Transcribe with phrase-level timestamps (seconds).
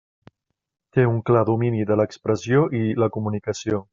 [0.97, 3.83] Té un clar domini de l'expressió i la comunicació.